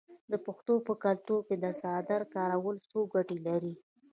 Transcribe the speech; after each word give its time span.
د 0.31 0.33
پښتنو 0.45 0.75
په 0.87 0.93
کلتور 1.03 1.39
کې 1.47 1.55
د 1.63 1.65
څادر 1.79 2.21
کارول 2.35 2.75
څو 2.89 2.99
ګټې 3.13 3.37
لري. 3.47 3.73